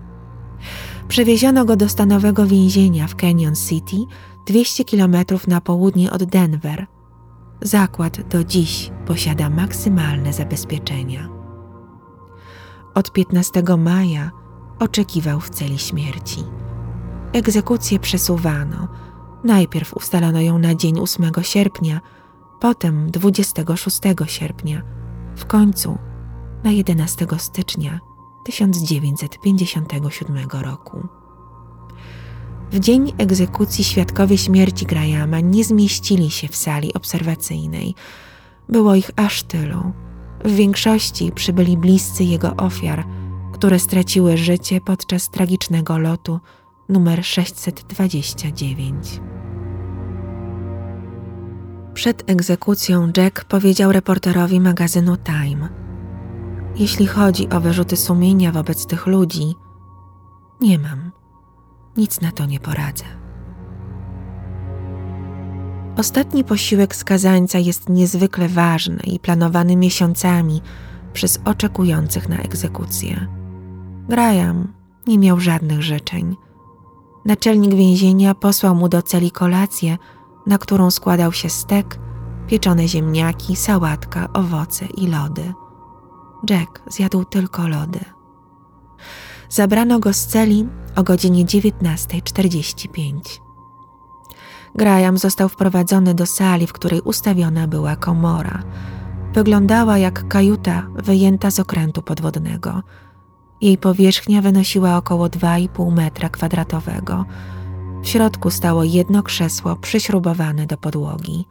[1.08, 3.96] Przewieziono go do stanowego więzienia w Canyon City,
[4.46, 5.16] 200 km
[5.48, 6.86] na południe od Denver.
[7.60, 11.28] Zakład do dziś posiada maksymalne zabezpieczenia.
[12.94, 14.30] Od 15 maja
[14.78, 16.44] oczekiwał w celi śmierci.
[17.32, 18.88] Egzekucję przesuwano.
[19.44, 22.00] Najpierw ustalono ją na dzień 8 sierpnia,
[22.60, 24.82] potem 26 sierpnia,
[25.36, 25.98] w końcu
[26.64, 28.00] na 11 stycznia
[28.44, 31.08] 1957 roku.
[32.72, 37.94] W dzień egzekucji świadkowie śmierci Grahama nie zmieścili się w sali obserwacyjnej.
[38.68, 39.92] Było ich aż tylu.
[40.44, 43.04] W większości przybyli bliscy jego ofiar,
[43.52, 46.40] które straciły życie podczas tragicznego lotu
[46.88, 49.20] numer 629.
[51.94, 55.83] Przed egzekucją Jack powiedział reporterowi magazynu Time:
[56.76, 59.54] Jeśli chodzi o wyrzuty sumienia wobec tych ludzi,
[60.60, 61.10] nie mam.
[61.96, 63.04] Nic na to nie poradzę.
[65.96, 70.62] Ostatni posiłek skazańca jest niezwykle ważny i planowany miesiącami
[71.12, 73.28] przez oczekujących na egzekucję.
[74.08, 74.72] Graham
[75.06, 76.36] nie miał żadnych życzeń.
[77.24, 79.98] Naczelnik więzienia posłał mu do celi kolację,
[80.46, 81.98] na którą składał się stek,
[82.46, 85.54] pieczone ziemniaki, sałatka, owoce i lody.
[86.50, 88.00] Jack zjadł tylko lody.
[89.48, 93.44] Zabrano go z celi o godzinie 19.45.
[94.74, 98.62] Graham został wprowadzony do sali, w której ustawiona była komora.
[99.34, 102.82] Wyglądała jak kajuta wyjęta z okrętu podwodnego.
[103.60, 107.24] Jej powierzchnia wynosiła około 2,5 metra kwadratowego.
[108.02, 111.44] W środku stało jedno krzesło przyśrubowane do podłogi.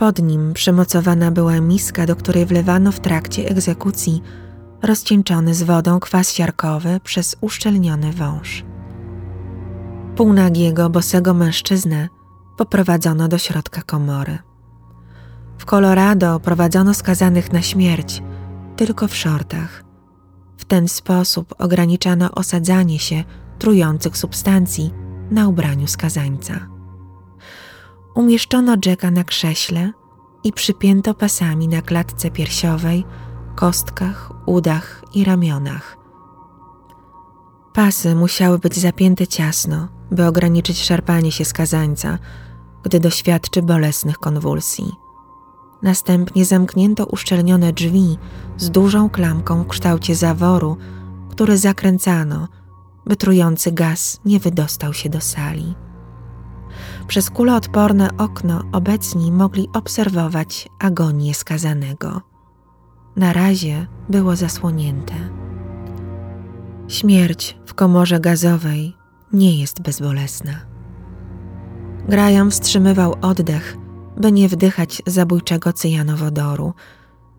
[0.00, 4.22] Pod nim przymocowana była miska, do której wlewano w trakcie egzekucji
[4.82, 8.64] rozcieńczony z wodą kwas siarkowy przez uszczelniony wąż.
[10.16, 12.08] Półnagiego, bosego mężczyznę
[12.56, 14.38] poprowadzono do środka komory.
[15.58, 18.22] W Colorado prowadzono skazanych na śmierć
[18.76, 19.84] tylko w shortach.
[20.56, 23.24] W ten sposób ograniczano osadzanie się
[23.58, 24.94] trujących substancji
[25.30, 26.79] na ubraniu skazańca.
[28.14, 29.92] Umieszczono Jacka na krześle
[30.44, 33.04] i przypięto pasami na klatce piersiowej,
[33.54, 35.96] kostkach, udach i ramionach.
[37.72, 42.18] Pasy musiały być zapięte ciasno, by ograniczyć szarpanie się skazańca,
[42.82, 44.92] gdy doświadczy bolesnych konwulsji.
[45.82, 48.18] Następnie zamknięto uszczelnione drzwi
[48.56, 50.76] z dużą klamką w kształcie zaworu,
[51.30, 52.48] który zakręcano,
[53.06, 55.74] by trujący gaz nie wydostał się do sali.
[57.10, 62.20] Przez kuloodporne okno obecni mogli obserwować agonię skazanego.
[63.16, 65.14] Na razie było zasłonięte.
[66.88, 68.96] Śmierć w komorze gazowej
[69.32, 70.52] nie jest bezbolesna.
[72.08, 73.76] Graham wstrzymywał oddech,
[74.16, 76.72] by nie wdychać zabójczego cyjanowodoru.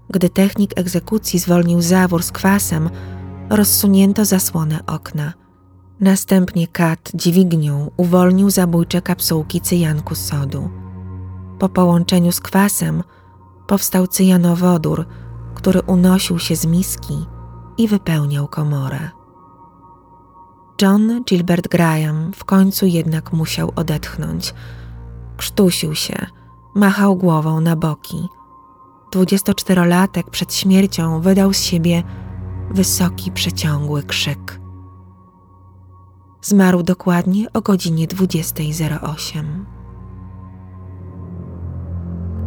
[0.09, 2.89] Gdy technik egzekucji zwolnił zawór z kwasem,
[3.49, 5.33] rozsunięto zasłonę okna.
[6.01, 10.69] Następnie kat dźwignią uwolnił zabójcze kapsułki cyjanku sodu.
[11.59, 13.03] Po połączeniu z kwasem
[13.67, 15.05] powstał cyjanowodór,
[15.55, 17.25] który unosił się z miski
[17.77, 19.09] i wypełniał komorę.
[20.81, 24.53] John Gilbert Graham w końcu jednak musiał odetchnąć.
[25.37, 26.25] Krztusił się,
[26.75, 28.27] machał głową na boki.
[29.11, 32.03] Dwudziestoczterolatek przed śmiercią wydał z siebie
[32.71, 34.60] wysoki, przeciągły krzyk.
[36.41, 39.43] Zmarł dokładnie o godzinie 20.08.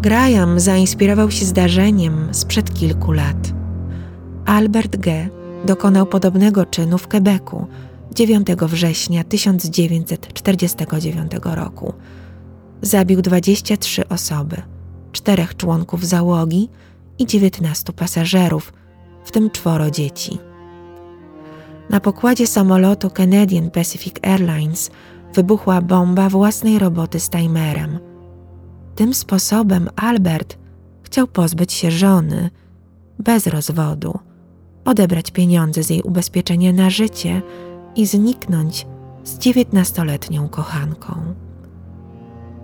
[0.02, 3.52] Graham zainspirował się zdarzeniem sprzed kilku lat.
[4.46, 5.28] Albert G.
[5.64, 7.66] dokonał podobnego czynu w Quebecu
[8.14, 11.92] 9 września 1949 roku.
[12.82, 14.62] Zabił 23 osoby,
[15.12, 16.68] czterech członków załogi
[17.18, 18.72] i 19 pasażerów,
[19.24, 20.38] w tym czworo dzieci.
[21.90, 24.90] Na pokładzie samolotu Canadian Pacific Airlines
[25.34, 27.98] wybuchła bomba własnej roboty z timerem.
[28.94, 30.58] Tym sposobem Albert
[31.02, 32.50] chciał pozbyć się żony
[33.18, 34.18] bez rozwodu,
[34.84, 37.42] odebrać pieniądze z jej ubezpieczenia na życie
[37.96, 38.86] i zniknąć
[39.24, 41.34] z dziewiętnastoletnią kochanką.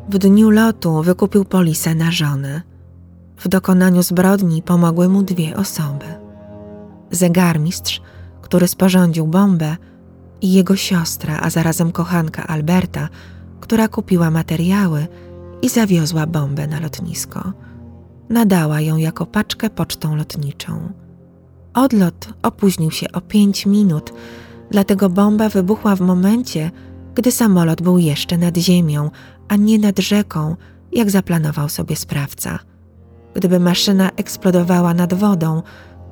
[0.08, 2.62] W dniu lotu wykupił polisę na żonę.
[3.36, 6.04] W dokonaniu zbrodni pomogły mu dwie osoby.
[7.10, 8.02] Zegarmistrz,
[8.50, 9.76] który sporządził bombę,
[10.40, 13.08] i jego siostra, a zarazem kochanka Alberta,
[13.60, 15.06] która kupiła materiały
[15.62, 17.52] i zawiozła bombę na lotnisko.
[18.28, 20.92] Nadała ją jako paczkę pocztą lotniczą.
[21.74, 24.12] Odlot opóźnił się o pięć minut,
[24.70, 26.70] Dlatego bomba wybuchła w momencie,
[27.14, 29.10] gdy samolot był jeszcze nad ziemią,
[29.48, 30.56] a nie nad rzeką,
[30.92, 32.58] jak zaplanował sobie sprawca.
[33.34, 35.62] Gdyby maszyna eksplodowała nad wodą,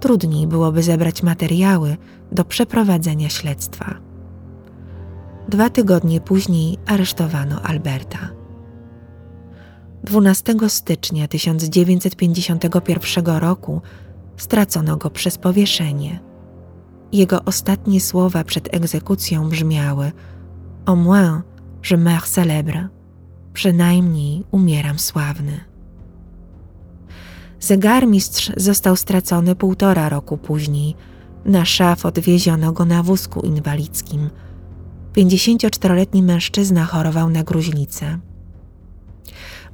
[0.01, 1.97] trudniej byłoby zebrać materiały
[2.33, 3.95] do przeprowadzenia śledztwa.
[5.49, 8.19] Dwa tygodnie później aresztowano Alberta.
[10.05, 13.83] 12 stycznia 1951 roku
[14.37, 16.21] stracono go przez powieszenie.
[17.13, 20.13] Jego ostatnie słowa przed egzekucją brzmiały:
[20.87, 21.43] Au moins,
[21.91, 22.89] je meurs célèbre.
[23.53, 25.68] Przynajmniej umieram sławny.
[27.61, 30.95] Zegarmistrz został stracony półtora roku później.
[31.45, 34.31] Na szaf odwieziono go na wózku inwalidzkim.
[35.17, 38.19] 54-letni mężczyzna chorował na gruźlicę.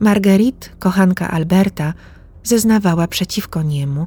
[0.00, 1.94] Marguerite, kochanka Alberta,
[2.42, 4.06] zeznawała przeciwko niemu.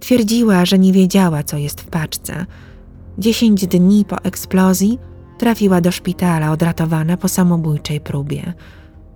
[0.00, 2.46] Twierdziła, że nie wiedziała, co jest w paczce.
[3.18, 4.98] Dziesięć dni po eksplozji
[5.38, 8.52] trafiła do szpitala odratowana po samobójczej próbie.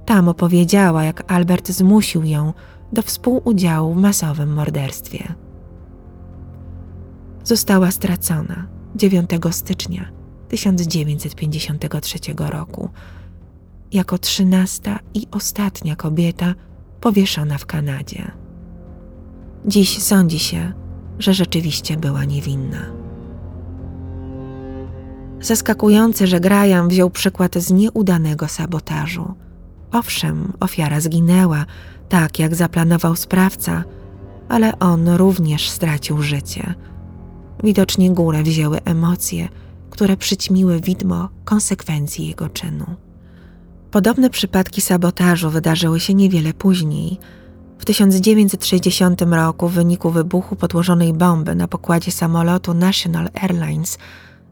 [0.07, 2.53] Tam opowiedziała, jak Albert zmusił ją
[2.93, 5.35] do współudziału w masowym morderstwie.
[7.45, 8.67] Została stracona
[8.97, 10.11] 9 stycznia
[10.49, 12.89] 1953 roku
[13.93, 16.55] jako trzynasta i ostatnia kobieta
[17.01, 18.31] powieszona w Kanadzie.
[19.67, 20.73] Dziś sądzi się,
[21.19, 23.01] że rzeczywiście była niewinna.
[25.41, 29.35] Zaskakujące, że Graham wziął przykład z nieudanego sabotażu.
[29.93, 31.65] Owszem, ofiara zginęła,
[32.09, 33.85] tak jak zaplanował sprawca,
[34.49, 36.75] ale on również stracił życie.
[37.65, 39.49] Widocznie górę wzięły emocje,
[39.91, 42.87] które przyćmiły widmo konsekwencji jego czynu.
[43.91, 47.19] Podobne przypadki sabotażu wydarzyły się niewiele później.
[47.79, 53.99] W 1960 roku w wyniku wybuchu podłożonej bomby na pokładzie samolotu National Airlines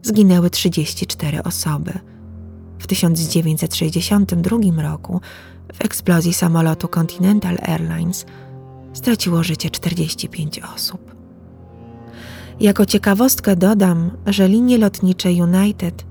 [0.03, 1.93] zginęły 34 osoby.
[2.79, 5.21] W 1962 roku
[5.73, 8.25] w eksplozji samolotu Continental Airlines
[8.93, 11.15] straciło życie 45 osób.
[12.59, 16.05] Jako ciekawostkę dodam, że linie lotnicze United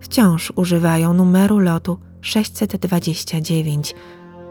[0.00, 3.94] wciąż używają numeru lotu 629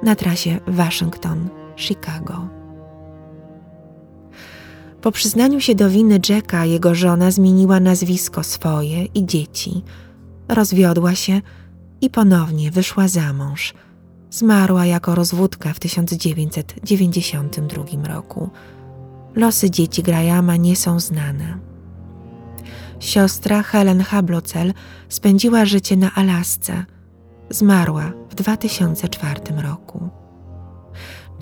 [0.04, 2.48] na trasie Waszyngton-Chicago.
[5.02, 9.84] Po przyznaniu się do winy Jacka, jego żona zmieniła nazwisko swoje i dzieci,
[10.50, 11.42] rozwiodła się
[12.02, 13.74] i ponownie wyszła za mąż.
[14.30, 18.50] Zmarła jako rozwódka w 1992 roku.
[19.36, 21.58] Losy dzieci Grahama nie są znane.
[23.00, 24.74] Siostra Helen Hablocel
[25.10, 26.86] spędziła życie na Alasce.
[27.50, 30.10] Zmarła w 2004 roku.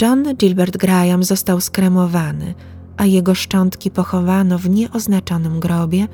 [0.01, 2.53] John Gilbert Graham został skremowany,
[2.97, 6.07] a jego szczątki pochowano w nieoznaczonym grobie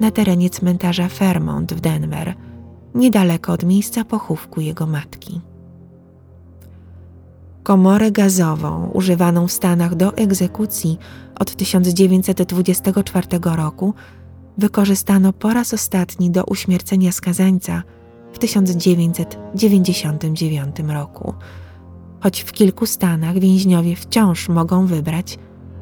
[0.00, 2.34] na terenie cmentarza Fairmont w Denver,
[2.98, 5.40] niedaleko od miejsca pochówku jego matki.
[7.62, 10.98] Komorę gazową używaną w Stanach do egzekucji
[11.40, 13.26] od 1924
[13.56, 13.94] roku
[14.58, 17.82] wykorzystano po raz ostatni do uśmiercenia skazańca
[18.32, 21.34] w 1999 roku.
[22.20, 25.38] Choć w kilku stanach więźniowie wciąż mogą wybrać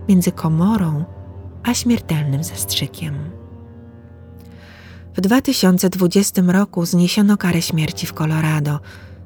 [0.08, 1.04] między komorą
[1.62, 3.35] a śmiertelnym zastrzykiem.
[5.16, 8.80] W 2020 roku zniesiono karę śmierci w Colorado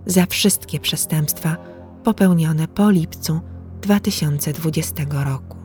[0.07, 1.57] za wszystkie przestępstwa
[2.05, 3.41] popełnione po lipcu
[3.83, 5.57] 2020 roku.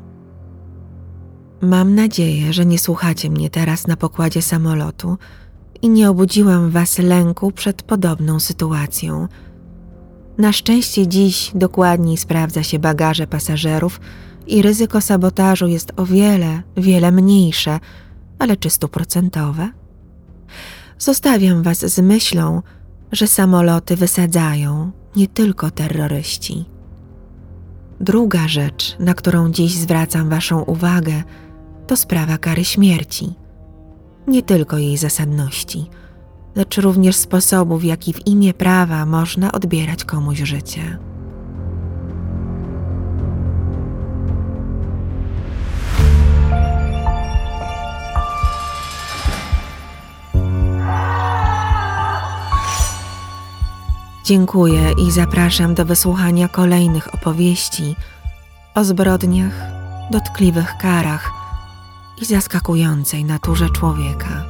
[1.62, 5.18] Mam nadzieję, że nie słuchacie mnie teraz na pokładzie samolotu
[5.82, 9.28] i nie obudziłam was lęku przed podobną sytuacją.
[10.38, 14.00] Na szczęście dziś dokładniej sprawdza się bagaże pasażerów
[14.48, 17.80] i ryzyko sabotażu jest o wiele, wiele mniejsze,
[18.40, 19.85] ale czy stuprocentowe?
[21.00, 22.62] Zostawiam was z myślą,
[23.12, 26.66] że samoloty wysadzają nie tylko terroryści.
[28.00, 31.24] Druga rzecz, na którą dziś zwracam Waszą uwagę,
[31.88, 33.34] to sprawa kary śmierci.
[34.28, 35.90] Nie tylko jej zasadności,
[36.56, 40.98] lecz również sposobu, w jaki w imię prawa można odbierać komuś życie.
[54.26, 57.96] Dziękuję i zapraszam do wysłuchania kolejnych opowieści
[58.76, 59.54] o zbrodniach,
[60.12, 61.32] dotkliwych karach
[62.22, 64.46] i zaskakującej naturze człowieka.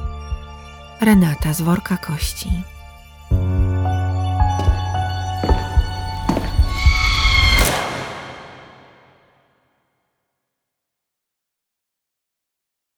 [1.00, 2.50] Renata z worka kości.